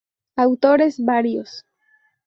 Autores 0.35 0.97
Varios. 1.05 1.63